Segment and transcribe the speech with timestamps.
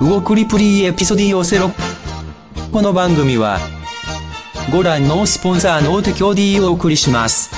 [0.00, 1.70] 動くリプリーエピソディオセロ
[2.72, 3.58] この番組は
[4.72, 7.50] ご覧のスポンサーの提供でお送りします。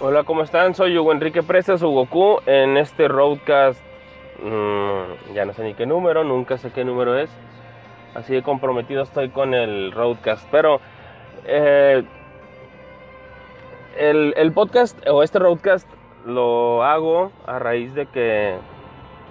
[0.00, 0.74] Hola, ¿cómo están?
[0.74, 3.80] Soy Hugo Enrique Presas, Hugo Q, en este roadcast,
[4.40, 7.28] mmm, ya no sé ni qué número, nunca sé qué número es,
[8.14, 10.80] así de comprometido estoy con el roadcast, pero
[11.44, 12.04] eh,
[13.98, 15.88] el, el podcast o este roadcast
[16.25, 18.55] lo hago a raíz de que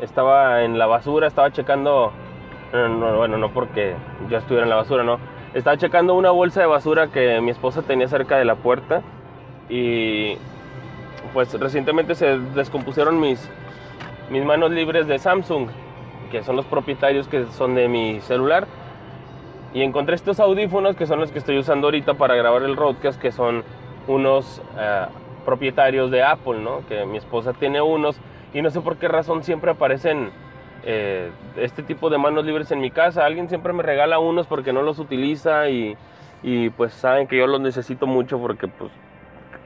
[0.01, 2.13] estaba en la basura, estaba checando,
[2.73, 3.95] no, no, bueno, no porque
[4.29, 5.19] yo estuviera en la basura, no,
[5.55, 9.03] estaba checando una bolsa de basura que mi esposa tenía cerca de la puerta
[9.69, 10.37] y
[11.33, 13.49] pues recientemente se descompusieron mis,
[14.31, 15.69] mis manos libres de Samsung,
[16.31, 18.67] que son los propietarios que son de mi celular.
[19.73, 23.21] Y encontré estos audífonos que son los que estoy usando ahorita para grabar el roadcast,
[23.21, 23.63] que son
[24.09, 25.07] unos eh,
[25.51, 26.87] propietarios de Apple, ¿no?
[26.87, 28.21] Que mi esposa tiene unos
[28.55, 30.31] y no sé por qué razón siempre aparecen
[30.85, 33.27] eh, este tipo de manos libres en mi casa.
[33.27, 35.97] Alguien siempre me regala unos porque no los utiliza y,
[36.45, 38.93] y pues saben que yo los necesito mucho porque pues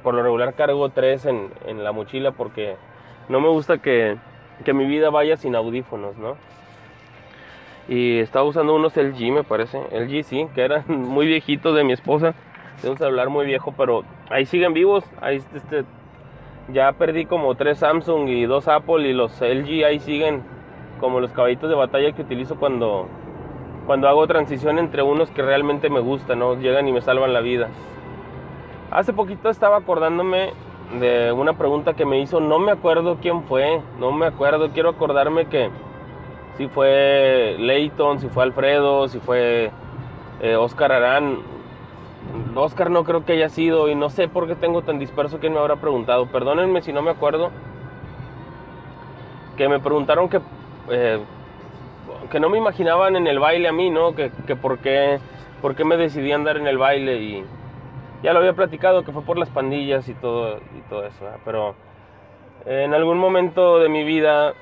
[0.03, 2.77] por lo regular cargo tres en, en la mochila porque
[3.29, 4.17] no me gusta que,
[4.65, 6.37] que, mi vida vaya sin audífonos, ¿no?
[7.89, 11.93] Y estaba usando unos LG, me parece, LG sí, que eran muy viejitos de mi
[11.93, 12.35] esposa,
[12.83, 15.85] de un celular muy viejo, pero ahí siguen vivos, ahí este,
[16.73, 20.43] ya perdí como tres Samsung y dos Apple y los LG ahí siguen
[21.01, 23.09] como los caballitos de batalla que utilizo cuando,
[23.87, 26.55] cuando hago transición entre unos que realmente me gustan, ¿no?
[26.55, 27.69] Llegan y me salvan la vida.
[28.91, 30.53] Hace poquito estaba acordándome
[31.01, 34.91] de una pregunta que me hizo, no me acuerdo quién fue, no me acuerdo, quiero
[34.91, 35.71] acordarme que
[36.57, 39.71] si fue Leighton, si fue Alfredo, si fue
[40.41, 41.39] eh, Oscar Arán.
[42.55, 45.53] Oscar no creo que haya sido y no sé por qué tengo tan disperso quién
[45.53, 46.27] me habrá preguntado.
[46.27, 47.51] Perdónenme si no me acuerdo.
[49.57, 50.41] Que me preguntaron que,
[50.91, 51.21] eh,
[52.31, 54.15] que no me imaginaban en el baile a mí, ¿no?
[54.15, 55.21] Que, que por, qué,
[55.63, 57.45] por qué me decidí andar en el baile y,
[58.25, 61.75] ya lo había platicado que fue por las pandillas y todo, y todo eso, pero
[62.65, 64.55] en algún momento de mi vida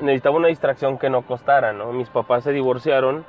[0.00, 1.92] necesitaba una distracción que no costara, ¿no?
[1.92, 3.24] Mis papás se divorciaron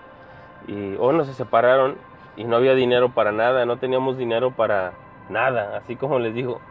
[0.68, 1.96] y o no se separaron
[2.40, 4.94] y no había dinero para nada, no teníamos dinero para
[5.28, 6.62] nada, así como les digo.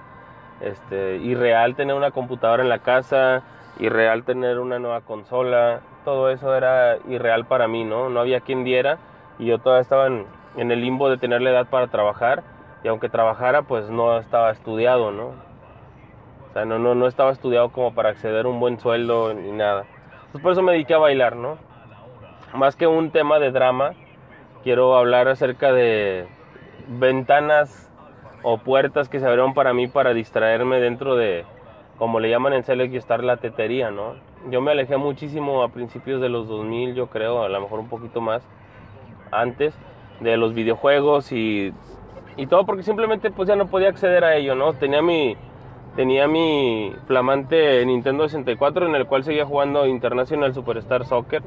[0.63, 3.43] Este, irreal tener una computadora en la casa,
[3.79, 8.09] irreal tener una nueva consola, todo eso era irreal para mí, ¿no?
[8.09, 8.97] No había quien diera
[9.39, 10.25] y yo todavía estaba en,
[10.57, 12.43] en el limbo de tener la edad para trabajar
[12.83, 15.27] y aunque trabajara pues no estaba estudiado, ¿no?
[16.49, 19.53] O sea, no, no, no estaba estudiado como para acceder a un buen sueldo ni
[19.53, 19.85] nada.
[20.13, 21.59] Entonces por eso me dediqué a bailar, ¿no?
[22.55, 23.93] Más que un tema de drama,
[24.69, 26.27] quiero hablar acerca de
[26.89, 27.91] ventanas
[28.43, 31.47] o puertas que se abrieron para mí para distraerme dentro de,
[31.97, 34.17] como le llaman en Select estar la tetería, ¿no?
[34.51, 37.89] Yo me alejé muchísimo a principios de los 2000, yo creo, a lo mejor un
[37.89, 38.43] poquito más
[39.31, 39.73] antes,
[40.21, 41.73] de los videojuegos y
[42.37, 44.75] y todo porque simplemente pues ya no podía acceder a ello, ¿no?
[44.75, 45.35] Tenía mi
[45.97, 51.43] tenía mi flamante Nintendo 64 en el cual seguía jugando International Superstar Soccer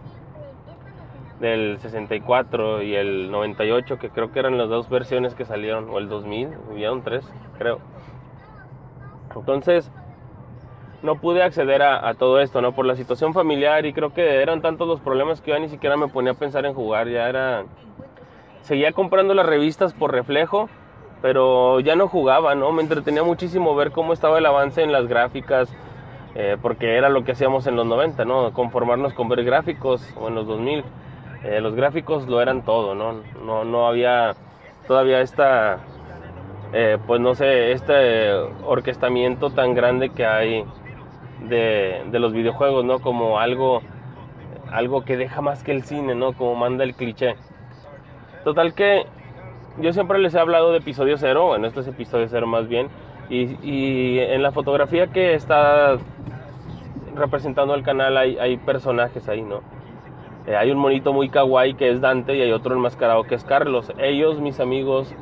[1.42, 5.98] del 64 y el 98 que creo que eran las dos versiones que salieron o
[5.98, 7.80] el 2000, hubieron tres, creo.
[9.36, 9.92] Entonces
[11.04, 12.74] no pude acceder a, a, todo esto, ¿no?
[12.74, 15.98] Por la situación familiar y creo que eran tantos los problemas que ya ni siquiera
[15.98, 17.66] me ponía a pensar en jugar, ya era
[18.62, 20.70] seguía comprando las revistas por reflejo
[21.22, 22.72] pero ya no jugaba, ¿no?
[22.72, 25.72] Me entretenía muchísimo ver cómo estaba el avance en las gráficas,
[26.34, 28.52] eh, porque era lo que hacíamos en los 90, ¿no?
[28.54, 30.84] Conformarnos con ver gráficos o en los 2000.
[31.44, 33.22] Eh, los gráficos lo eran todo, ¿no?
[33.44, 34.36] No, no había
[34.88, 35.80] todavía esta,
[36.72, 40.66] eh, pues no sé, este orquestamiento tan grande que hay
[41.48, 43.00] de, de, los videojuegos, ¿no?
[43.00, 43.82] Como algo,
[44.72, 46.34] algo que deja más que el cine, ¿no?
[46.34, 47.36] Como manda el cliché.
[48.44, 49.06] Total que
[49.80, 52.90] yo siempre les he hablado de episodio cero, bueno, este es episodio cero más bien,
[53.30, 55.98] y, y en la fotografía que está
[57.16, 59.62] representando el canal hay, hay personajes ahí, ¿no?
[60.48, 63.44] Eh, hay un monito muy kawaii que es Dante y hay otro enmascarado que es
[63.44, 63.92] Carlos.
[64.00, 65.14] Ellos, mis amigos,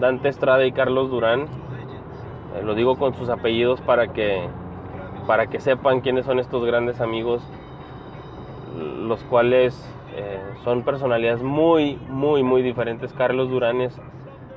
[0.00, 4.48] Dante Estrada y Carlos Durán, eh, lo digo con sus apellidos para que,
[5.26, 7.42] para que sepan quiénes son estos grandes amigos,
[8.76, 13.12] los cuales eh, son personalidades muy, muy, muy diferentes.
[13.12, 13.96] Carlos Durán es,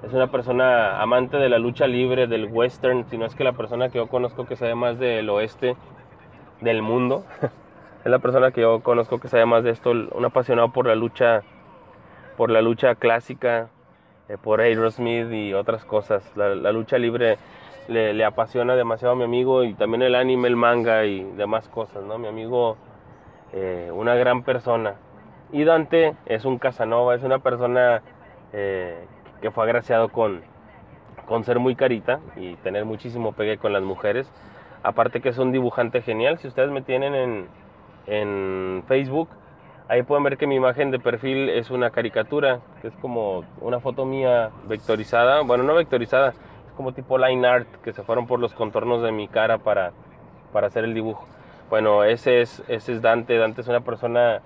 [0.04, 3.54] es, una persona amante de la lucha libre, del western, si no es que la
[3.54, 5.76] persona que yo conozco que sabe más del oeste
[6.62, 7.24] del mundo.
[8.06, 10.94] es la persona que yo conozco que sabe más de esto, un apasionado por la
[10.94, 11.42] lucha,
[12.38, 13.70] por la lucha clásica,
[14.30, 16.24] eh, por Aerosmith y otras cosas.
[16.36, 17.40] La, la, lucha libre
[17.88, 21.68] le, le apasiona demasiado a mi amigo y también el anime, el manga y demás
[21.68, 22.20] cosas, ¿no?
[22.20, 22.78] Mi amigo,
[23.54, 24.94] eh, una gran persona.
[25.52, 28.04] Y Dante es un Casanova, es una persona
[28.54, 29.04] eh,
[29.42, 30.42] que fue agraciado con,
[31.28, 34.32] con ser muy carita y tener muchísimo pegue con las mujeres.
[34.84, 36.38] Aparte que es un dibujante genial.
[36.38, 37.65] Si ustedes me tienen en,
[38.08, 39.30] en Facebook,
[39.88, 43.80] ahí pueden ver que mi imagen de perfil es una caricatura, que es como una
[43.80, 45.42] foto mía vectorizada.
[45.42, 49.12] Bueno, no vectorizada, es como tipo line art, que se fueron por los contornos de
[49.12, 49.92] mi cara para,
[50.52, 51.26] para hacer el dibujo.
[51.70, 53.38] Bueno, ese es, ese es Dante.
[53.38, 54.42] Dante es una persona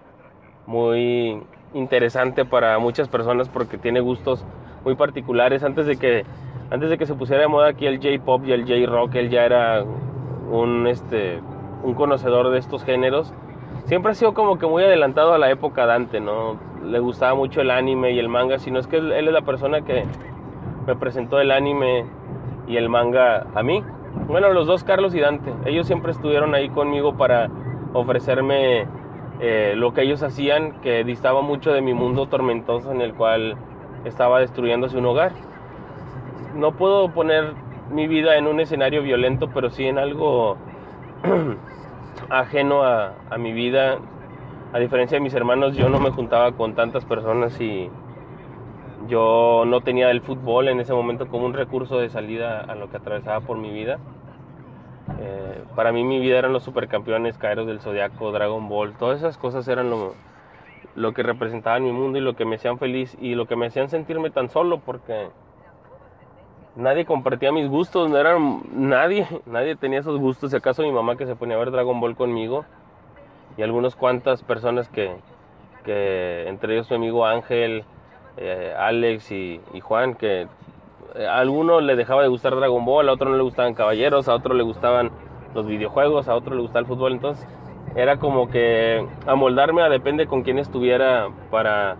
[0.65, 1.41] muy
[1.73, 4.45] interesante para muchas personas porque tiene gustos
[4.83, 5.63] muy particulares.
[5.63, 6.25] Antes de que,
[6.71, 9.43] antes de que se pusiera de moda aquí el J-pop y el J-rock, él ya
[9.43, 9.83] era
[10.49, 11.41] un, este,
[11.83, 13.33] un conocedor de estos géneros.
[13.89, 16.59] Siempre ha sido como que muy adelantado a la época Dante, ¿no?
[16.85, 19.41] Le gustaba mucho el anime y el manga, sino es que él, él es la
[19.41, 20.05] persona que
[20.85, 22.05] me presentó el anime
[22.67, 23.83] y el manga a mí.
[24.27, 27.49] Bueno, los dos, Carlos y Dante, ellos siempre estuvieron ahí conmigo para
[27.93, 28.85] ofrecerme
[29.39, 33.57] eh, lo que ellos hacían, que distaba mucho de mi mundo tormentoso en el cual
[34.05, 35.31] estaba destruyéndose un hogar.
[36.53, 37.53] No puedo poner
[37.91, 40.57] mi vida en un escenario violento, pero sí en algo
[42.29, 43.97] ajeno a, a mi vida.
[44.71, 47.89] A diferencia de mis hermanos, yo no me juntaba con tantas personas y
[49.07, 52.89] yo no tenía el fútbol en ese momento como un recurso de salida a lo
[52.89, 53.97] que atravesaba por mi vida.
[55.19, 59.37] Eh, para mí mi vida eran los supercampeones, Caeros del Zodiaco, Dragon Ball, todas esas
[59.37, 60.13] cosas eran lo,
[60.95, 63.67] lo que representaban mi mundo y lo que me hacían feliz y lo que me
[63.67, 65.29] hacían sentirme tan solo porque
[66.79, 71.17] nadie compartía mis gustos, no eran nadie, nadie tenía esos gustos, si acaso mi mamá
[71.17, 72.65] que se ponía a ver Dragon Ball conmigo
[73.57, 75.11] y algunas cuantas personas que,
[75.83, 77.83] que entre ellos mi amigo Ángel,
[78.37, 80.47] eh, Alex y, Juan, que
[81.15, 84.29] eh, a alguno le dejaba de gustar Dragon Ball, a otro no le gustaban caballeros,
[84.29, 85.11] a otro le gustaban
[85.53, 87.45] los videojuegos, a otro le gustaba el fútbol, entonces
[87.95, 91.97] era como que amoldarme a depende con quién estuviera para,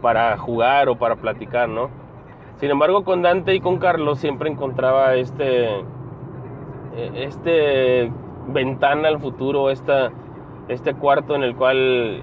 [0.00, 1.99] para jugar o para platicar, ¿no?
[2.60, 5.78] Sin embargo, con Dante y con Carlos siempre encontraba este,
[6.94, 8.12] eh, este
[8.48, 10.10] ventana al futuro, esta,
[10.68, 12.22] este cuarto en el cual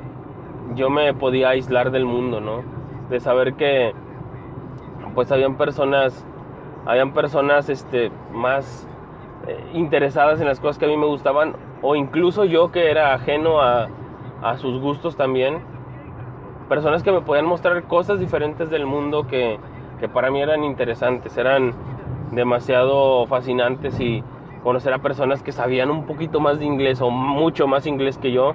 [0.75, 2.61] yo me podía aislar del mundo, ¿no?
[3.09, 3.93] De saber que
[5.15, 6.23] pues habían personas,
[6.85, 8.87] habían personas este, más
[9.47, 13.15] eh, interesadas en las cosas que a mí me gustaban, o incluso yo que era
[13.15, 13.87] ajeno a,
[14.43, 15.61] a sus gustos también,
[16.69, 19.57] personas que me podían mostrar cosas diferentes del mundo que,
[19.99, 21.73] que para mí eran interesantes, eran
[22.31, 24.23] demasiado fascinantes y
[24.63, 28.31] conocer a personas que sabían un poquito más de inglés o mucho más inglés que
[28.31, 28.53] yo,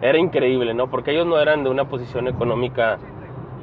[0.00, 0.88] era increíble, ¿no?
[0.88, 2.98] Porque ellos no eran de una posición económica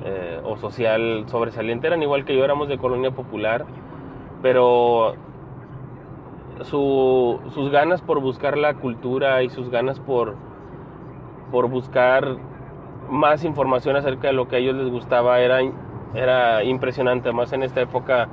[0.04, 3.66] eh, o social sobresaliente, eran igual que yo, éramos de colonia popular,
[4.42, 5.16] pero
[6.64, 10.36] su- sus ganas por buscar la cultura y sus ganas por,
[11.52, 12.38] por buscar
[13.10, 15.60] más información acerca de lo que a ellos les gustaba era,
[16.16, 18.28] era impresionante, más en esta época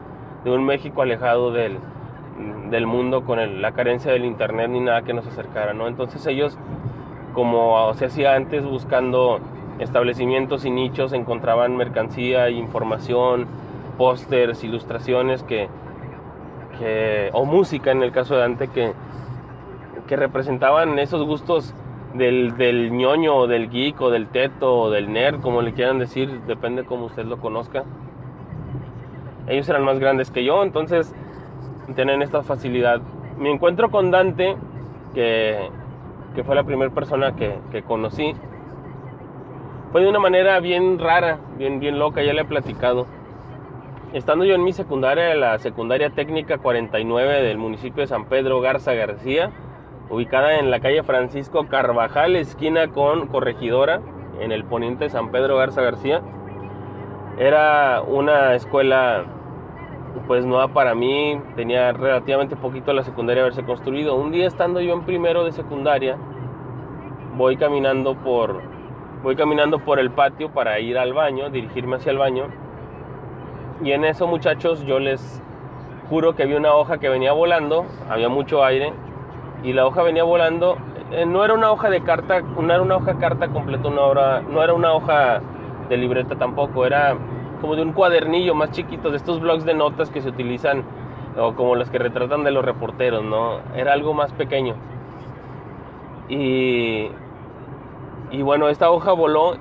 [0.45, 1.79] de un México alejado del,
[2.71, 5.87] del mundo con la carencia del internet ni nada que nos acercara, ¿no?
[5.89, 6.59] Entonces ellos,
[7.35, 9.41] como se hacía antes, buscando
[9.79, 13.47] establecimientos y nichos, encontraban mercancía, información,
[13.99, 15.69] pósters, ilustraciones que-
[17.33, 18.93] o música en el caso de Dante que,
[20.09, 21.75] que representaban esos gustos
[22.15, 26.41] del, del ñoño o del geek del teto o del nerd, como le quieran decir,
[26.47, 27.85] depende cómo usted lo conozca.
[29.47, 31.15] Ellos eran más grandes que yo, entonces
[31.95, 33.01] tienen esta facilidad.
[33.39, 34.57] Mi encuentro con Dante,
[35.15, 35.69] que,
[36.35, 38.35] que fue la primera persona que, que conocí,
[39.91, 43.07] fue de una manera bien rara, bien, bien loca, ya le he platicado.
[44.13, 48.95] Estando yo en mi secundaria, la secundaria técnica 49 del municipio de San Pedro Garza
[48.95, 49.51] García,
[50.13, 54.03] ubicada en la calle Francisco Carvajal, esquina con Corregidora,
[54.41, 56.21] en el poniente de San Pedro Garza García,
[57.39, 59.25] era una escuela
[60.27, 64.15] pues nueva para mí, tenía relativamente poquito la secundaria haberse construido.
[64.15, 66.19] Un día estando yo en primero de secundaria,
[67.35, 68.61] voy caminando por
[69.23, 72.49] voy caminando por el patio para ir al baño, dirigirme hacia el baño.
[73.83, 75.43] Y en eso, muchachos, yo les
[76.11, 78.93] juro que vi una hoja que venía volando, había mucho aire
[79.63, 80.77] y la hoja venía volando,
[81.11, 84.41] eh, no era una hoja de carta, no era una hoja carta completa, una hora,
[84.43, 85.41] no era una hoja
[85.89, 87.17] de libreta tampoco, era
[87.61, 90.85] como de un cuadernillo más chiquito, de estos blogs de notas que se utilizan,
[91.39, 93.61] o como los que retratan de los reporteros, ¿no?
[93.75, 94.75] Era algo más pequeño.
[96.29, 97.09] Y,
[98.31, 99.55] y bueno, esta hoja voló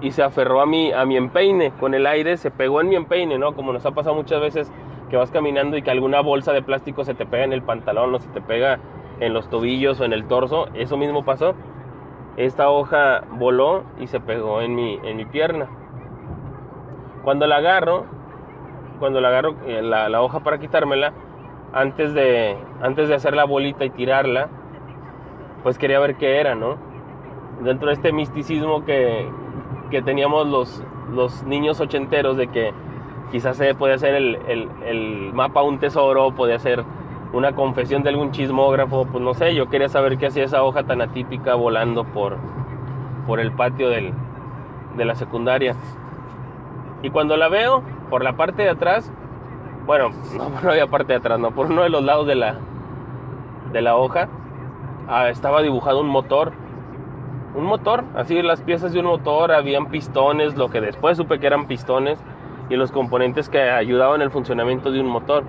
[0.00, 2.96] y se aferró a mi, a mi empeine, con el aire se pegó en mi
[2.96, 3.54] empeine, ¿no?
[3.54, 4.72] Como nos ha pasado muchas veces,
[5.08, 7.62] que que vas caminando y que alguna bolsa de plástico se te pega en el
[7.62, 8.80] pantalón o se te pega
[9.20, 10.68] en los tobillos o en el torso.
[10.74, 11.54] Eso mismo pasó.
[12.36, 15.68] Esta hoja voló y se pegó en mi, en mi pierna.
[17.22, 18.04] Cuando la agarro,
[18.98, 21.12] cuando la agarro eh, la, la hoja para quitármela,
[21.72, 24.48] antes de, antes de hacer la bolita y tirarla,
[25.62, 26.76] pues quería ver qué era, ¿no?
[27.60, 29.28] Dentro de este misticismo que,
[29.90, 32.72] que teníamos los, los niños ochenteros de que
[33.32, 36.84] quizás se puede hacer el, el, el mapa un tesoro, podía ser
[37.34, 40.84] una confesión de algún chismógrafo, pues no sé, yo quería saber qué hacía esa hoja
[40.84, 42.36] tan atípica volando por,
[43.26, 44.12] por el patio del,
[44.96, 45.74] de la secundaria.
[47.02, 49.12] Y cuando la veo, por la parte de atrás,
[49.84, 52.56] bueno, no, no había parte de atrás, no, por uno de los lados de la,
[53.72, 54.28] de la hoja,
[55.08, 56.52] ah, estaba dibujado un motor.
[57.56, 61.46] Un motor, así las piezas de un motor, habían pistones, lo que después supe que
[61.46, 62.18] eran pistones,
[62.68, 65.44] y los componentes que ayudaban el funcionamiento de un motor.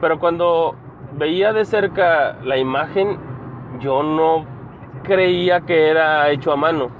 [0.00, 0.74] Pero cuando
[1.16, 3.18] veía de cerca la imagen,
[3.80, 4.44] yo no
[5.02, 6.90] creía que era hecho a mano.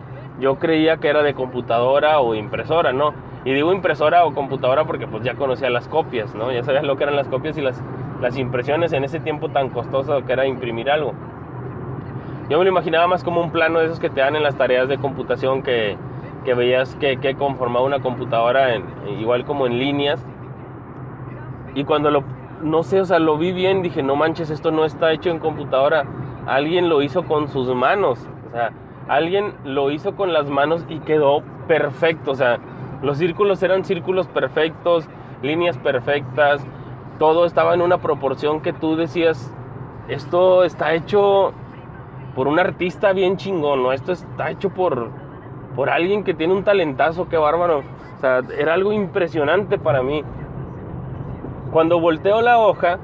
[0.41, 3.13] Yo creía que era de computadora o impresora, ¿no?
[3.45, 6.53] Y digo impresora o computadora porque pues ya conocía las copias, ¿no?
[6.53, 7.83] Ya sabía lo que eran las copias y las,
[8.21, 11.13] las impresiones en ese tiempo tan costoso que era imprimir algo.
[12.49, 14.57] Yo me lo imaginaba más como un plano de esos que te dan en las
[14.57, 15.97] tareas de computación que,
[16.45, 18.85] que veías que, que, conformaba una computadora en,
[19.21, 20.25] igual como en líneas.
[21.75, 22.25] Y cuando lo,
[22.63, 25.39] no sé, o sea, lo vi bien, dije, no manches, esto no está hecho en
[25.39, 26.05] computadora.
[26.47, 28.29] Alguien lo hizo con sus manos.
[28.49, 28.73] O sea,
[29.09, 32.33] alguien lo hizo con las manos y quedó perfecto.
[32.33, 32.59] O sea,
[33.03, 35.09] los círculos eran círculos perfectos,
[35.43, 36.67] líneas perfectas.
[37.19, 39.55] Todo estaba en una proporción que tú decías,
[40.09, 41.53] esto está hecho
[42.35, 43.93] por un artista bien chingón, ¿no?
[43.93, 45.11] Esto está hecho por,
[45.75, 47.83] por alguien que tiene un talentazo, qué bárbaro.
[48.17, 50.25] O sea, era algo impresionante para mí.
[51.73, 52.99] Cuando volteo la hoja,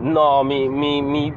[0.00, 1.32] no, mi, mi, mi,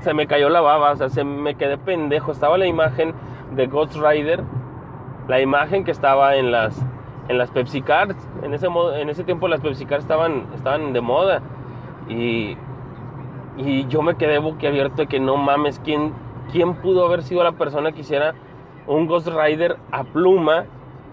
[0.00, 2.32] se me cayó la baba, o sea, se me quedé pendejo.
[2.32, 3.12] Estaba la imagen
[3.56, 4.42] de Ghost Rider,
[5.28, 6.80] la imagen que estaba en las,
[7.28, 8.16] en las Pepsi Cards.
[8.42, 11.42] En ese, en ese tiempo las Pepsi Cards estaban, estaban de moda.
[12.08, 12.56] Y,
[13.56, 16.12] y yo me quedé boquiabierto de que no mames, ¿quién,
[16.52, 18.34] ¿quién pudo haber sido la persona que hiciera
[18.86, 20.66] un Ghost Rider a pluma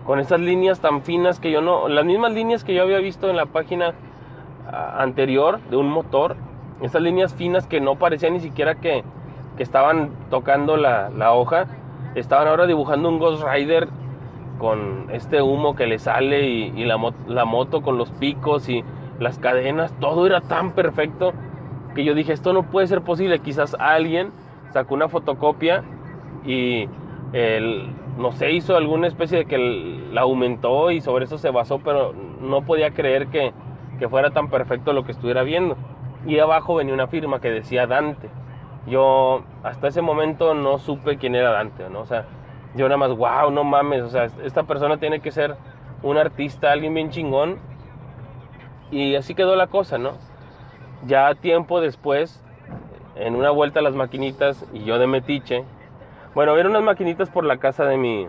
[0.05, 3.29] con esas líneas tan finas que yo no, las mismas líneas que yo había visto
[3.29, 3.93] en la página
[4.71, 6.35] anterior de un motor,
[6.81, 9.03] esas líneas finas que no parecían ni siquiera que,
[9.55, 11.65] que estaban tocando la, la, hoja,
[12.15, 13.87] estaban ahora dibujando un Ghost Rider
[14.59, 16.97] con este humo que le sale y, y la,
[17.27, 18.83] la moto con los picos y
[19.19, 21.33] las cadenas, todo era tan perfecto
[21.95, 24.31] que yo dije, esto no puede ser posible, quizás alguien
[24.71, 25.83] sacó una fotocopia
[26.45, 26.87] y
[27.33, 29.57] el, no sé, hizo alguna especie de que
[30.11, 33.51] la aumentó y sobre eso se basó, pero no podía creer que,
[33.99, 35.77] que fuera tan perfecto lo que estuviera viendo.
[36.25, 38.29] Y abajo venía una firma que decía Dante.
[38.87, 42.01] Yo hasta ese momento no supe quién era Dante, ¿no?
[42.01, 42.25] O sea,
[42.75, 45.55] yo nada más, wow, no mames, o sea, esta persona tiene que ser
[46.03, 47.57] un artista, alguien bien chingón.
[48.91, 50.13] Y así quedó la cosa, ¿no?
[51.05, 52.43] Ya tiempo después,
[53.15, 55.65] en una vuelta a las maquinitas y yo de metiche,
[56.33, 58.27] bueno, había unas maquinitas por la casa de mi,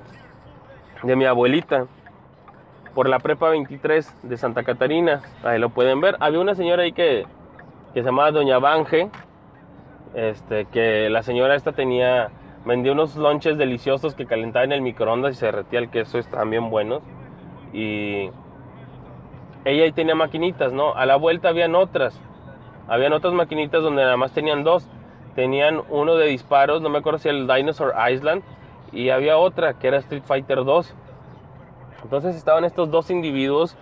[1.02, 1.86] de mi abuelita,
[2.98, 6.16] por la prepa 23 de Santa Catarina, ahí lo pueden ver.
[6.18, 7.26] Había una señora ahí que,
[7.94, 9.08] que se llamaba Doña Banje,
[10.14, 12.30] este, que la señora esta tenía,
[12.64, 16.50] vendía unos lonches deliciosos que calentaba en el microondas y se derretía el queso, estaban
[16.50, 17.04] bien buenos.
[17.72, 18.30] Y
[19.64, 20.92] ella ahí tenía maquinitas, ¿no?
[20.96, 22.20] A la vuelta habían otras,
[22.88, 24.88] habían otras maquinitas donde nada más tenían dos
[25.36, 28.42] tenían uno de disparos, no me acuerdo si el Dinosaur Island,
[28.90, 30.96] y había otra que era Street Fighter 2.
[32.02, 33.76] Entonces estaban estos dos individuos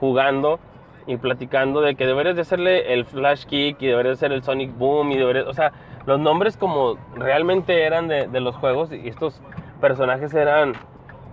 [0.00, 0.58] jugando
[1.06, 4.76] y platicando de que deberías de hacerle el Flash Kick y deberías hacer el Sonic
[4.76, 5.72] Boom y deberías, o sea,
[6.06, 9.40] los nombres como realmente eran de, los juegos y estos
[9.80, 10.74] personajes eran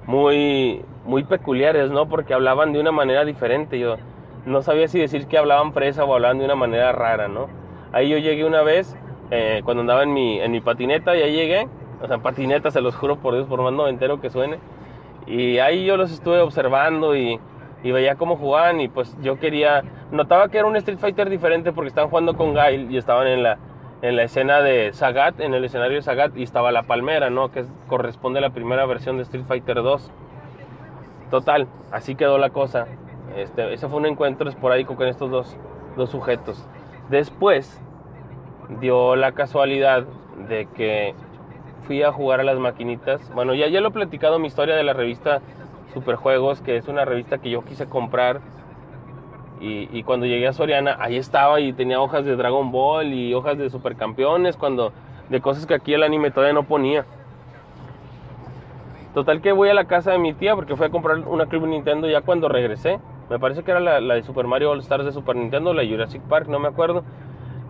[0.05, 2.07] muy, muy peculiares, ¿no?
[2.07, 3.79] Porque hablaban de una manera diferente.
[3.79, 3.95] Yo
[4.45, 7.47] no sabía si decir que hablaban fresa o hablaban de una manera rara, ¿no?
[7.91, 8.95] Ahí yo llegué una vez
[9.31, 11.67] eh, cuando andaba en mi, en mi patineta, ya llegué,
[12.01, 14.59] o sea, patineta, se los juro por Dios, por más noventero que suene.
[15.27, 17.39] Y ahí yo los estuve observando y,
[17.83, 21.71] y, veía cómo jugaban y pues yo quería, notaba que era un Street Fighter diferente
[21.71, 23.57] porque estaban jugando con Gail y estaban en la,
[24.01, 27.51] en la escena de Sagat, en el escenario de Sagat y estaba la palmera, ¿no?
[27.51, 30.11] Que corresponde a la primera versión de Street Fighter 2.
[31.31, 32.85] Total, así quedó la cosa.
[33.35, 35.57] Este, ese fue un encuentro esporádico con estos dos,
[35.97, 36.67] dos sujetos.
[37.09, 37.81] Después,
[38.79, 40.05] dio la casualidad
[40.47, 41.15] de que
[41.85, 43.33] fui a jugar a las maquinitas.
[43.33, 45.41] Bueno, ya, ya lo he platicado mi historia de la revista
[45.93, 48.41] Superjuegos, que es una revista que yo quise comprar
[49.61, 53.57] Y, cuando llegué a Soriana, ahí estaba y tenía hojas de Dragon Ball y hojas
[53.57, 54.91] de Supercampeones, cuando
[55.29, 57.05] de cosas que aquí el anime todavía no ponía.
[59.15, 61.67] Total que voy a la casa de mi tía porque fui a comprar una Club
[61.67, 62.99] Nintendo ya cuando regresé.
[63.29, 66.21] Me parece que era la, de Super Mario All Stars de Super Nintendo, la Jurassic
[66.23, 67.03] Park, no me acuerdo.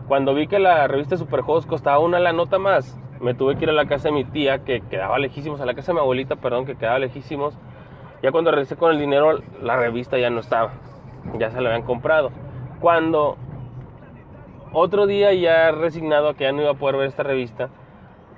[0.08, 3.64] Cuando vi que la revista de Superjuegos costaba una la nota más, me tuve que
[3.64, 6.00] ir a la casa de mi tía, que quedaba lejísimos, a la casa de mi
[6.02, 7.58] abuelita, perdón, que quedaba lejísimos.
[8.22, 10.72] Ya cuando regresé con el dinero, la revista ya no estaba.
[11.38, 12.32] Ya se la habían comprado.
[12.80, 13.38] Cuando
[14.74, 17.70] otro día ya resignado a que ya no iba a poder ver esta revista,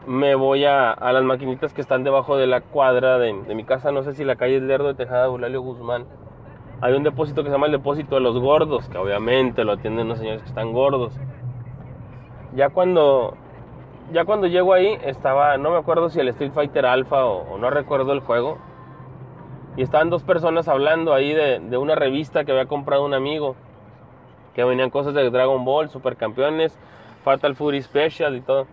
[0.06, 3.92] me voy a, a las maquinitas que están debajo de la cuadra de, mi casa,
[3.92, 6.06] no sé si la calle Lerdo de Tejada, Eulalio Guzmán.
[6.80, 10.06] Hay un depósito que se llama el depósito de los gordos, que obviamente lo atienden
[10.06, 11.20] unos señores que están gordos.
[12.56, 13.36] Ya cuando
[14.12, 17.70] ya cuando llego ahí estaba, no me acuerdo si el Street Fighter Alpha o, no
[17.70, 18.58] recuerdo el juego.
[19.76, 23.56] Y estaban dos personas hablando ahí de, una revista que había comprado un amigo.
[24.56, 26.78] Que venían cosas de Dragon Ball, Supercampeones,
[27.24, 28.66] Fatal Fury Special y todo.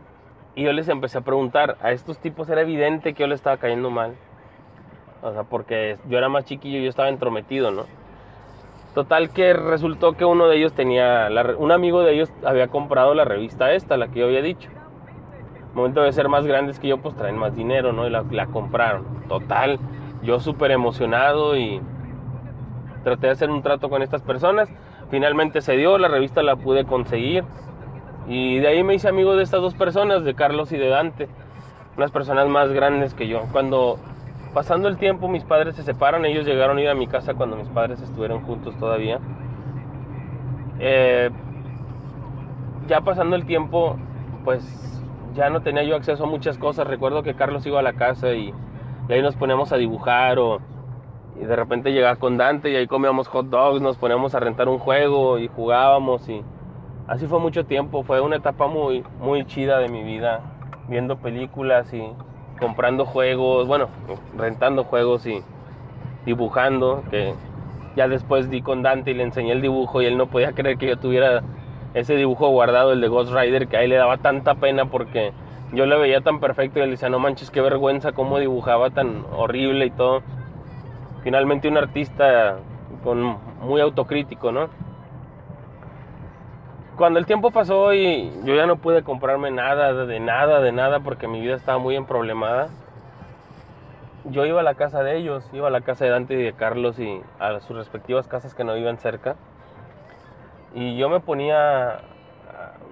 [0.55, 3.59] Y yo les empecé a preguntar, a estos tipos era evidente que yo les estaba
[3.59, 4.15] cayendo mal.
[5.23, 7.85] O sea, porque yo era más chiquillo y yo estaba entrometido, ¿no?
[8.95, 13.25] Total que resultó que uno de ellos tenía, un amigo de ellos había comprado la
[13.25, 14.71] revista esta, la que yo había dicho.
[15.75, 18.07] Momento de ser más grandes que yo, pues traen más dinero, ¿no?
[18.07, 19.05] Y la, la compraron.
[19.29, 19.79] Total,
[20.23, 21.81] yo súper emocionado y
[23.03, 24.69] traté de hacer un trato con estas personas.
[25.11, 27.45] Finalmente se dio, la revista la pude conseguir.
[28.27, 31.29] Y de ahí me hice amigo de estas dos personas, de Carlos y de Dante.
[31.97, 33.43] Unas personas más grandes que yo.
[33.53, 33.99] Cuando
[34.55, 37.57] pasando el tiempo mis padres se separan, ellos llegaron a ir a mi casa cuando
[37.57, 39.19] mis padres estuvieron juntos todavía.
[40.79, 41.31] Eh,
[42.89, 43.97] ya pasando el tiempo,
[44.45, 45.04] pues
[45.35, 46.87] ya no tenía yo acceso a muchas cosas.
[46.87, 48.53] Recuerdo que Carlos iba a la casa y,
[49.09, 50.61] y ahí nos poníamos a dibujar o
[51.41, 54.69] y de repente llegaba con Dante y ahí comíamos hot dogs, nos poníamos a rentar
[54.69, 56.43] un juego y jugábamos y
[57.09, 58.03] así fue mucho tiempo.
[58.05, 60.41] Fue una etapa muy, muy chida de mi vida,
[60.89, 62.05] viendo películas y
[62.61, 63.89] comprando juegos, bueno,
[64.37, 65.43] rentando juegos y
[66.25, 67.35] dibujando, que
[67.97, 70.79] ya después di con Dante y le enseñé el dibujo y él no podía creer
[70.79, 71.43] que yo tuviera
[71.95, 75.33] ese dibujo guardado, el de Ghost Rider, que a él le daba tanta pena porque
[75.73, 79.25] yo le veía tan perfecto y él decía, no manches, qué vergüenza cómo dibujaba tan
[79.33, 80.23] horrible y todo.
[81.23, 82.59] Finalmente un artista
[83.03, 84.69] con muy autocrítico, ¿no?
[86.97, 91.01] Cuando el tiempo pasó y yo ya no pude comprarme nada, de nada, de nada,
[91.01, 92.69] porque mi vida estaba muy emproblemada,
[94.25, 96.53] yo iba a la casa de ellos, iba a la casa de Dante y de
[96.53, 99.37] Carlos y a sus respectivas casas que no vivían cerca.
[100.75, 102.01] Y yo me ponía,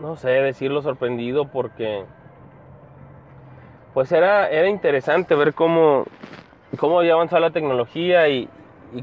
[0.00, 2.04] no sé, decirlo sorprendido porque
[3.94, 6.04] pues era, era interesante ver cómo,
[6.78, 8.48] cómo había avanzado la tecnología y,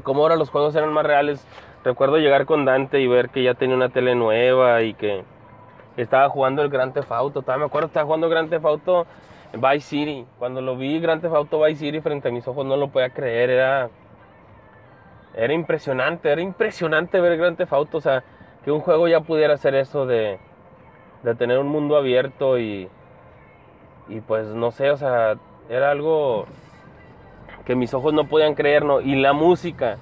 [0.02, 1.46] cómo ahora los juegos eran más reales.
[1.84, 5.24] Recuerdo llegar con Dante y ver que ya tenía una tele nueva y que
[5.96, 7.42] estaba jugando el Grand Theft Auto.
[7.42, 9.06] Todavía me acuerdo, estaba jugando el Grand Theft Auto
[9.52, 10.26] Vice City.
[10.38, 13.10] Cuando lo vi Grand Theft Auto Vice City frente a mis ojos no lo podía
[13.10, 13.50] creer.
[13.50, 13.90] Era,
[15.34, 17.98] era impresionante, era impresionante ver Grand Theft Auto.
[17.98, 18.22] O sea,
[18.64, 20.38] que un juego ya pudiera hacer eso de,
[21.22, 22.88] de tener un mundo abierto y,
[24.08, 25.36] y pues no sé, o sea,
[25.68, 26.46] era algo
[27.64, 29.00] que mis ojos no podían creer, ¿no?
[29.00, 29.98] Y la música,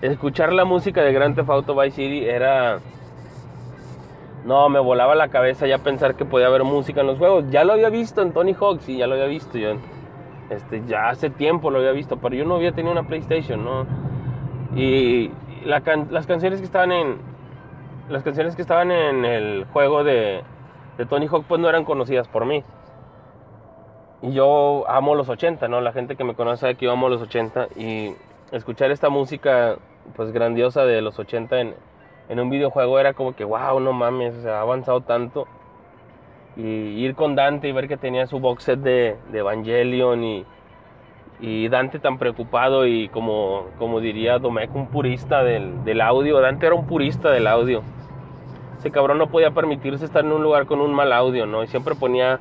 [0.00, 2.78] escuchar la música de Grand Theft Auto Vice City era...
[4.44, 7.44] No, me volaba la cabeza ya pensar que podía haber música en los juegos.
[7.50, 9.70] Ya lo había visto en Tony Hawk, sí, ya lo había visto yo.
[10.50, 13.86] Este, ya hace tiempo lo había visto, pero yo no había tenido una PlayStation, ¿no?
[14.76, 15.30] Y
[15.64, 17.33] las canciones que estaban en
[18.08, 20.42] las canciones que estaban en el juego de,
[20.98, 22.62] de Tony Hawk pues no eran conocidas por mí.
[24.22, 25.80] Y yo amo los 80, ¿no?
[25.80, 28.14] La gente que me conoce sabe que yo amo los 80 y
[28.52, 29.76] escuchar esta música
[30.16, 31.74] pues grandiosa de los 80 en,
[32.28, 35.46] en un videojuego era como que wow, no mames, o ha avanzado tanto.
[36.56, 40.46] Y ir con Dante y ver que tenía su box set de, de Evangelion y,
[41.46, 46.40] y, Dante tan preocupado y como, como diría Domecq, un purista del, del audio.
[46.40, 47.82] Dante era un purista del audio.
[48.78, 51.62] Ese cabrón no podía permitirse estar en un lugar con un mal audio, ¿no?
[51.62, 52.40] Y siempre ponía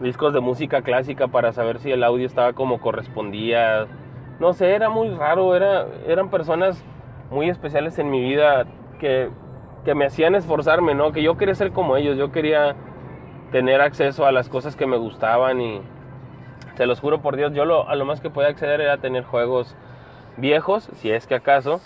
[0.00, 3.86] discos de música clásica para saber si el audio estaba como correspondía.
[4.40, 6.84] No sé, era muy raro, era, eran personas
[7.30, 8.66] muy especiales en mi vida
[8.98, 9.30] que,
[9.84, 11.12] que me hacían esforzarme, ¿no?
[11.12, 12.74] Que yo quería ser como ellos, yo quería
[13.50, 15.80] tener acceso a las cosas que me gustaban y
[16.76, 19.24] te los juro por Dios, yo lo, a lo más que podía acceder era tener
[19.24, 19.74] juegos
[20.36, 21.80] viejos, si es que acaso,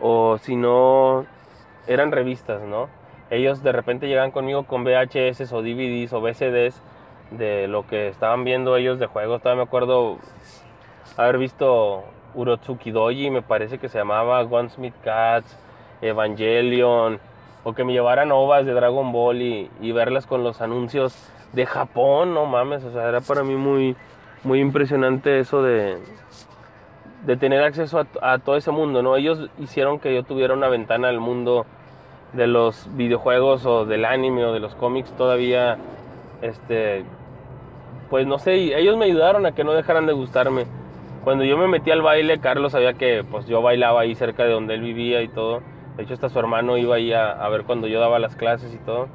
[0.00, 1.26] o si no,
[1.86, 2.88] eran revistas, ¿no?
[3.30, 6.80] Ellos de repente llegan conmigo con VHS o DVDs o VCDs
[7.30, 9.42] de lo que estaban viendo ellos de juegos.
[9.42, 10.18] Todavía me acuerdo
[11.16, 15.58] haber visto Urotsuki Doji, me parece que se llamaba Gunsmith Cats,
[16.02, 17.18] Evangelion,
[17.64, 21.64] o que me llevaran ovas de Dragon Ball y, y verlas con los anuncios de
[21.66, 23.96] Japón, no mames, o sea, era para mí muy,
[24.44, 25.96] muy impresionante eso de,
[27.24, 29.16] de tener acceso a, a, todo ese mundo, ¿no?
[29.16, 31.64] Ellos hicieron que yo tuviera una ventana al mundo
[32.34, 35.78] de los videojuegos o del anime o de los cómics todavía,
[36.42, 37.04] este,
[38.10, 40.66] pues no sé, ellos me ayudaron a que no dejaran de gustarme.
[41.24, 44.52] Cuando yo me metí al baile, Carlos sabía que pues yo bailaba ahí cerca de
[44.52, 45.62] donde él vivía y todo.
[45.96, 48.74] De hecho, hasta su hermano iba ahí a, a ver cuando yo daba las clases
[48.74, 49.08] y todo.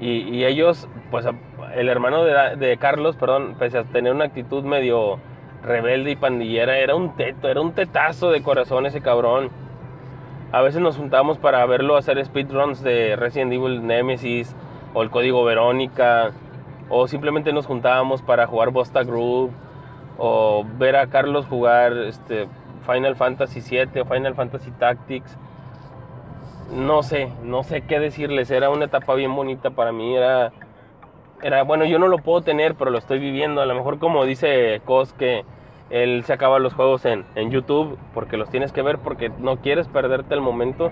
[0.00, 1.26] Y, ellos, pues
[1.74, 5.18] el hermano de, de, Carlos, perdón, pese a tener una actitud medio
[5.62, 9.50] rebelde y pandillera, era un teto, era un tetazo de corazón ese cabrón.
[10.52, 14.54] A veces nos juntábamos para verlo hacer speedruns de Resident Evil Nemesis
[14.92, 16.32] o el código Verónica,
[16.88, 19.52] o simplemente nos juntábamos para jugar Bosta Group
[20.18, 22.46] o ver a Carlos jugar este,
[22.86, 25.36] Final Fantasy VII o Final Fantasy Tactics.
[26.72, 28.50] No sé, no sé qué decirles.
[28.50, 30.14] Era una etapa bien bonita para mí.
[30.16, 30.52] Era,
[31.42, 33.60] era bueno, yo no lo puedo tener, pero lo estoy viviendo.
[33.60, 35.44] A lo mejor, como dice Cos, que
[35.90, 39.58] él se acaba los juegos en, en YouTube porque los tienes que ver porque no
[39.58, 40.90] quieres perderte el momento.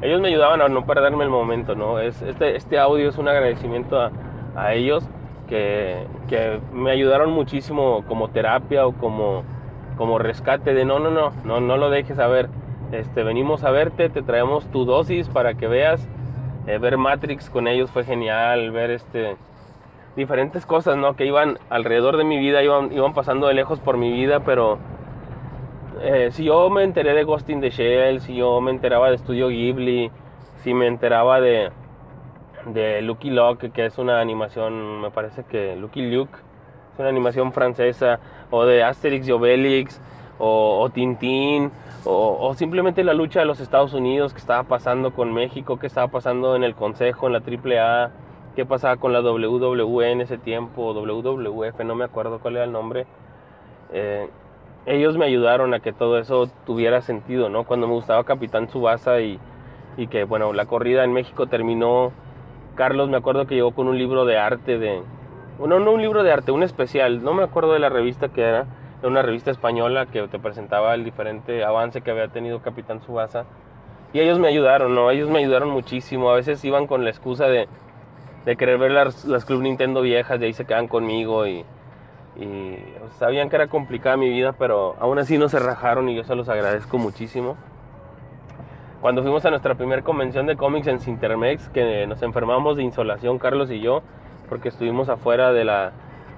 [0.00, 1.98] Ellos me ayudaban a no perderme el momento, ¿no?
[1.98, 4.12] Es, este, este audio es un agradecimiento a,
[4.54, 5.08] a ellos
[5.48, 9.42] que, que, me ayudaron muchísimo como terapia o como,
[9.96, 12.48] como rescate de no, no, no, no, no lo dejes a ver.
[12.92, 16.06] Este, venimos a verte, te traemos tu dosis para que veas.
[16.66, 19.36] Eh, ver Matrix con ellos fue genial, ver este,
[20.16, 21.14] diferentes cosas ¿no?
[21.16, 24.78] que iban alrededor de mi vida, iban, iban pasando de lejos por mi vida, pero
[26.02, 29.18] eh, si yo me enteré de Ghost in the Shell, si yo me enteraba de
[29.18, 30.10] Studio Ghibli,
[30.62, 31.70] si me enteraba de,
[32.66, 36.34] de Lucky Luke, que es una animación, me parece que Lucky Luke,
[36.94, 38.20] es una animación francesa,
[38.50, 40.00] o de Asterix y Obelix,
[40.38, 41.70] o, o Tintín,
[42.04, 46.08] o, simplemente la lucha de los Estados Unidos que estaba pasando con México, que estaba
[46.08, 48.10] pasando en el Consejo, en la AAA,
[48.56, 52.72] qué pasaba con la WWE en ese tiempo, WWF, no me acuerdo cuál era el
[52.72, 53.06] nombre.
[53.92, 54.28] Eh,
[54.86, 57.64] ellos me ayudaron a que todo eso tuviera sentido, ¿no?
[57.64, 59.38] Cuando me gustaba Capitán Subasa y,
[59.96, 62.12] y que, bueno, la corrida en México terminó
[62.78, 65.02] Carlos me acuerdo que llegó con un libro de arte de...
[65.58, 67.24] No, no un libro de arte, un especial.
[67.24, 68.66] No me acuerdo de la revista que era.
[69.02, 73.44] Una revista española que te presentaba el diferente avance que había tenido Capitán Subasa.
[74.12, 75.10] Y ellos me ayudaron, ¿no?
[75.10, 76.30] Ellos me ayudaron muchísimo.
[76.30, 77.68] A veces iban con la excusa de,
[78.44, 81.64] de querer ver las, las Club Nintendo viejas y ahí se quedan conmigo y,
[82.36, 82.78] y
[83.18, 86.34] sabían que era complicada mi vida, pero aún así no se rajaron y yo se
[86.34, 87.56] los agradezco muchísimo
[89.00, 93.38] cuando fuimos a nuestra primera convención de cómics en Sintermex, que nos enfermamos de insolación,
[93.38, 94.02] Carlos y yo,
[94.48, 95.92] porque estuvimos afuera de, la,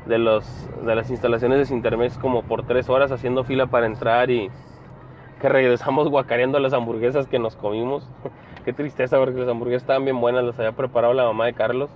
[0.07, 4.31] de, los, de las instalaciones de Sintermex como por tres horas haciendo fila para entrar
[4.31, 4.51] y
[5.41, 8.09] que regresamos guacareando las hamburguesas que nos comimos.
[8.65, 11.91] Qué tristeza porque las hamburguesas estaban bien buenas, las había preparado la mamá de Carlos.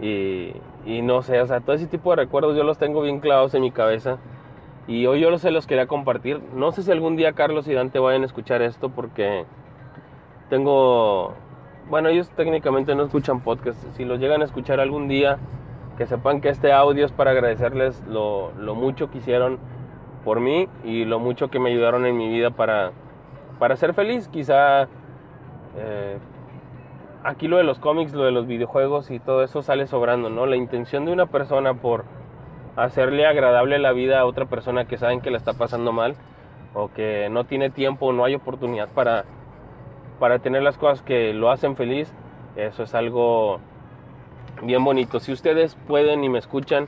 [0.00, 0.52] Y,
[0.86, 3.54] y no sé, o sea, todo ese tipo de recuerdos yo los tengo bien clavados
[3.54, 4.18] en mi cabeza.
[4.86, 6.40] Y hoy yo se los quería compartir.
[6.54, 9.44] No sé si algún día Carlos y Dante vayan a escuchar esto porque
[10.48, 11.34] tengo...
[11.90, 13.78] Bueno, ellos técnicamente no escuchan podcast.
[13.96, 15.38] Si los llegan a escuchar algún día,
[15.98, 19.58] que sepan que este audio es para agradecerles lo, lo mucho que hicieron
[20.24, 22.92] por mí y lo mucho que me ayudaron en mi vida para,
[23.58, 24.28] para ser feliz.
[24.28, 24.84] Quizá
[25.76, 26.18] eh,
[27.24, 30.46] aquí lo de los cómics, lo de los videojuegos y todo eso sale sobrando, ¿no?
[30.46, 32.04] La intención de una persona por
[32.76, 36.14] hacerle agradable la vida a otra persona que saben que la está pasando mal
[36.74, 39.24] o que no tiene tiempo o no hay oportunidad para,
[40.20, 42.14] para tener las cosas que lo hacen feliz,
[42.54, 43.58] eso es algo
[44.62, 45.20] bien bonito.
[45.20, 46.86] Si ustedes pueden y me escuchan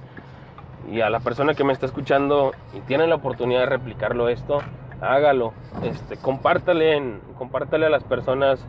[0.90, 4.60] y a la persona que me está escuchando y tienen la oportunidad de replicarlo esto,
[5.00, 5.52] hágalo.
[5.82, 7.00] Este, compártale,
[7.38, 8.64] compártale a las personas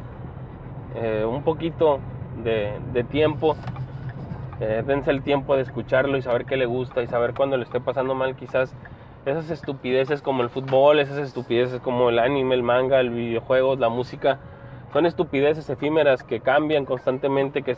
[0.95, 1.99] eh, un poquito
[2.43, 3.55] de, de tiempo
[4.61, 7.63] eh, dense el tiempo de escucharlo y saber qué le gusta y saber cuando le
[7.63, 8.75] esté pasando mal quizás
[9.25, 13.89] esas estupideces como el fútbol, esas estupideces como el anime, el manga, el videojuego, la
[13.89, 14.37] música,
[14.93, 17.75] son estupideces efímeras que cambian constantemente, que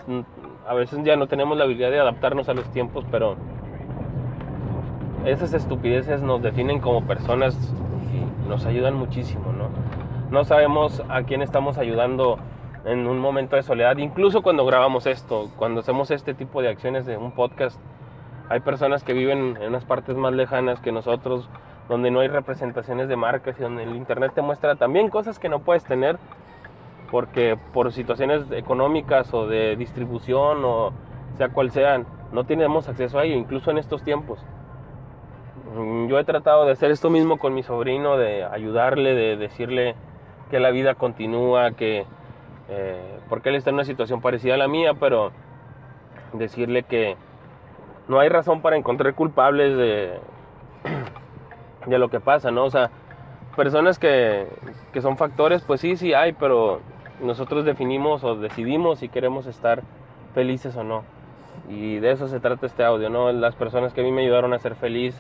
[0.67, 3.35] a veces ya no tenemos la habilidad de adaptarnos a los tiempos, pero
[5.25, 7.55] esas estupideces nos definen como personas
[8.13, 9.69] y nos ayudan muchísimo, ¿no?
[10.29, 12.39] No sabemos a quién estamos ayudando
[12.85, 17.05] en un momento de soledad, incluso cuando grabamos esto, cuando hacemos este tipo de acciones
[17.05, 17.79] de un podcast,
[18.49, 21.49] hay personas que viven en unas partes más lejanas que nosotros,
[21.87, 25.49] donde no hay representaciones de marcas y donde el internet te muestra también cosas que
[25.49, 26.17] no puedes tener
[27.13, 30.91] porque por situaciones económicas o de distribución o
[31.37, 34.43] sea cual sean, no tenemos acceso a ello, incluso en estos tiempos.
[36.07, 39.93] Yo he tratado de hacer esto mismo con mi sobrino, de ayudarle, de decirle
[40.49, 42.07] que la vida continúa, que
[42.69, 45.31] eh, porque él está en una situación parecida a la mía, pero
[46.33, 47.15] decirle que
[48.07, 50.17] no hay razón para encontrar culpables de,
[51.85, 52.65] de lo que pasa, ¿no?
[52.65, 52.89] O sea,
[53.55, 54.47] personas que,
[54.91, 56.81] que son factores, pues sí, sí hay, pero
[57.23, 59.81] nosotros definimos o decidimos si queremos estar
[60.33, 61.03] felices o no.
[61.69, 63.31] Y de eso se trata este audio, ¿no?
[63.31, 65.15] Las personas que a mí me ayudaron a ser feliz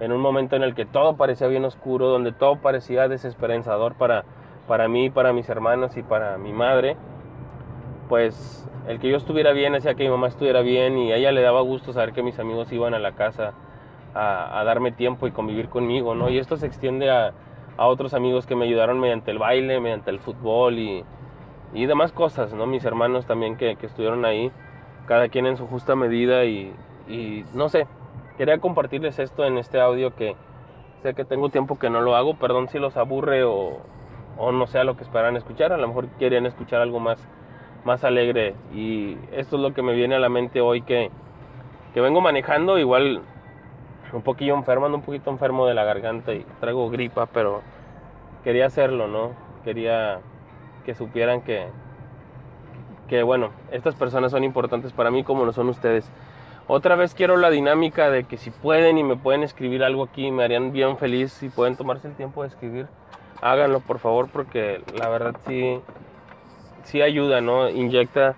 [0.00, 4.24] en un momento en el que todo parecía bien oscuro, donde todo parecía desesperanzador para,
[4.68, 6.96] para mí, para mis hermanos y para mi madre,
[8.08, 11.32] pues el que yo estuviera bien hacía que mi mamá estuviera bien y a ella
[11.32, 13.54] le daba gusto saber que mis amigos iban a la casa
[14.14, 16.30] a, darme tiempo y convivir conmigo, ¿no?
[16.30, 17.32] Y esto se extiende a,
[17.76, 21.04] a otros amigos que me ayudaron mediante el baile, mediante el fútbol y,
[21.74, 22.66] y demás cosas, ¿no?
[22.66, 24.50] Mis hermanos también que, que, estuvieron ahí,
[25.06, 26.72] cada quien en su justa medida y,
[27.08, 27.86] y, no sé,
[28.36, 30.36] quería compartirles esto en este audio que
[31.02, 33.78] sé que tengo tiempo que no lo hago, perdón si los aburre o,
[34.38, 37.18] o no sea lo que esperan escuchar, a lo mejor querían escuchar algo más,
[37.84, 41.10] más alegre y esto es lo que me viene a la mente hoy que,
[41.94, 43.22] que vengo manejando, igual
[44.12, 47.62] un poquillo enfermo, un poquito enfermo de la garganta y traigo gripa, pero
[48.44, 49.32] quería hacerlo, ¿no?
[49.64, 50.20] Quería
[50.86, 51.66] que supieran que,
[53.08, 56.08] que, bueno, estas personas son importantes para mí como lo son ustedes.
[56.68, 60.30] Otra vez quiero la dinámica de que si pueden y me pueden escribir algo aquí,
[60.30, 61.32] me harían bien feliz.
[61.32, 62.86] Si pueden tomarse el tiempo de escribir,
[63.42, 65.80] háganlo por favor, porque la verdad sí,
[66.84, 67.68] sí ayuda, ¿no?
[67.68, 68.36] Inyecta,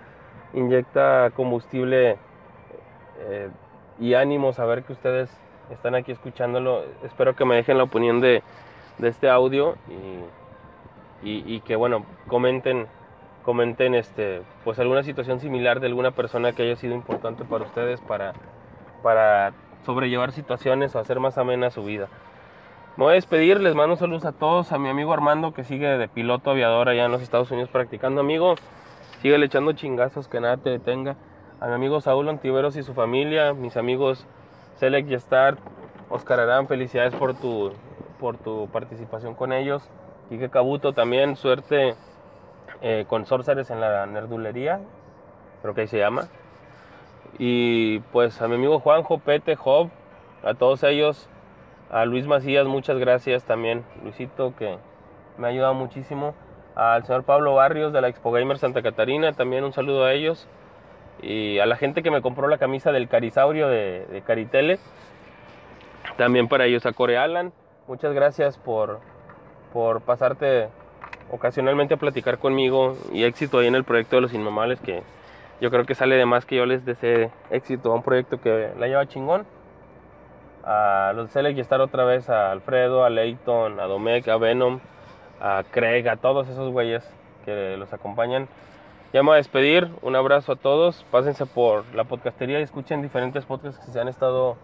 [0.53, 2.17] inyecta combustible
[3.19, 3.49] eh,
[3.99, 5.29] y ánimo saber que ustedes
[5.69, 6.83] están aquí escuchándolo.
[7.03, 8.41] Espero que me dejen la opinión de,
[8.97, 10.38] de este audio y
[11.21, 12.87] y, que bueno, comenten,
[13.43, 17.99] comenten este, pues alguna situación similar de alguna persona que haya sido importante para ustedes
[18.01, 18.33] para,
[19.03, 19.53] para
[19.85, 22.07] sobrellevar situaciones o hacer más amena su vida.
[22.97, 25.87] Me voy a despedir, les mando saludos a todos, a mi amigo Armando que sigue
[25.87, 28.21] de piloto aviador allá en los Estados Unidos practicando.
[28.21, 28.55] Amigo,
[29.21, 31.15] sigue le echando chingazos, que nada te detenga.
[31.61, 34.25] A mi amigo Saúl Antiveros y su familia, mis amigos
[34.75, 35.59] Select y Start,
[36.09, 37.71] Oscar Arán, felicidades por tu,
[38.19, 39.89] por tu participación con ellos.
[40.29, 41.95] Quique Cabuto también, suerte
[42.81, 44.79] eh, con Sorceres en la nerdulería,
[45.61, 46.27] creo que ahí se llama.
[47.39, 49.89] Y pues a mi amigo Juanjo, Pete, Job,
[50.43, 51.27] a todos ellos,
[51.89, 54.77] a Luis Macías, muchas gracias también, Luisito, que
[55.37, 56.35] me ha ayudado muchísimo.
[56.75, 60.47] Al señor Pablo Barrios de la Expo Gamer Santa Catarina, también un saludo a ellos.
[61.21, 64.79] Y a la gente que me compró la camisa del Carisaurio de, de Caritele,
[66.17, 67.51] también para ellos, a Core Alan,
[67.87, 68.99] muchas gracias por,
[69.73, 70.69] por pasarte
[71.31, 75.03] ocasionalmente a platicar conmigo y éxito ahí en el proyecto de los inmamables que
[75.61, 78.71] yo creo que sale de más que yo les desee éxito a un proyecto que
[78.77, 79.45] la lleva chingón.
[80.63, 84.79] A los Select y estar otra vez a Alfredo, a Leighton, a Domecq, a Venom,
[85.41, 87.03] a Craig, a todos esos güeyes
[87.43, 88.47] que los acompañan.
[89.11, 93.01] Ya me voy a despedir, un abrazo a todos, pásense por la podcastería y escuchen
[93.01, 94.55] diferentes podcasts que se han estado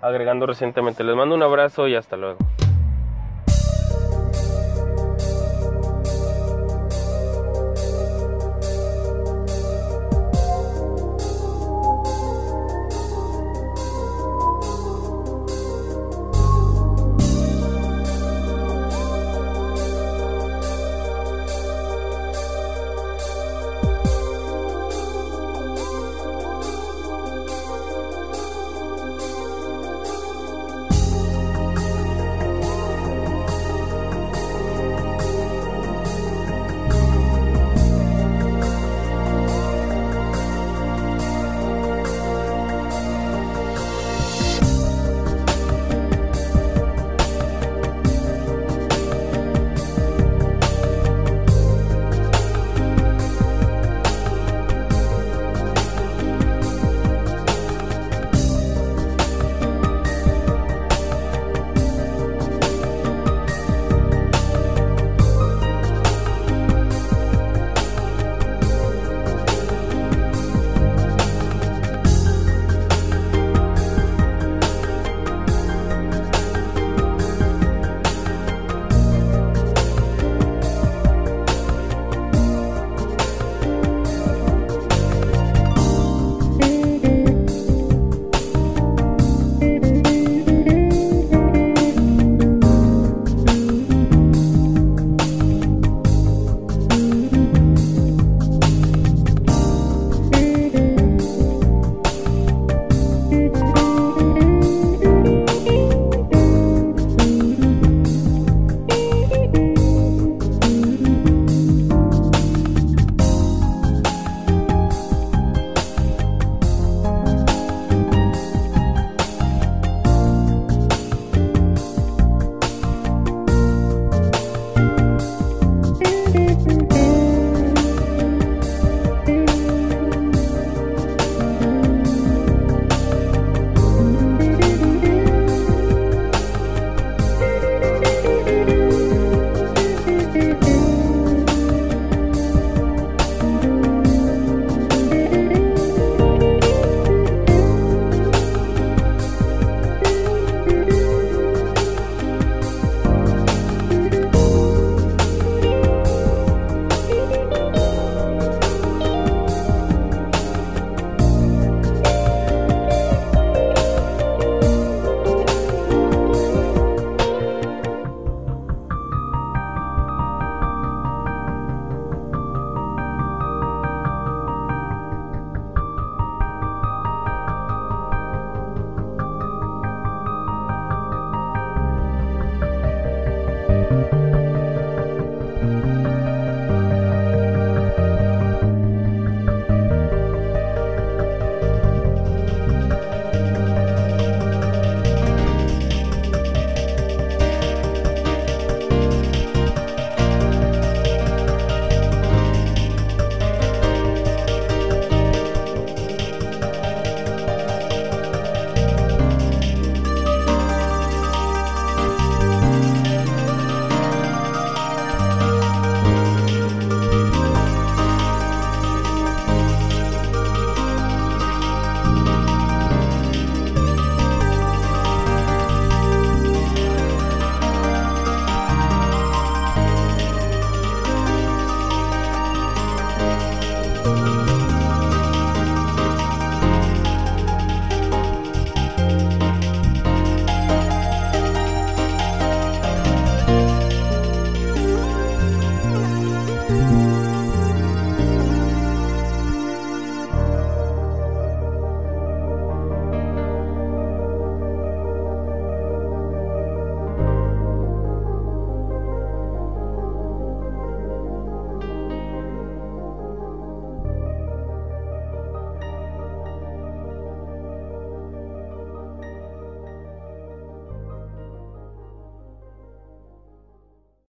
[0.00, 1.02] agregando recientemente.
[1.02, 2.38] Les mando un abrazo y hasta luego.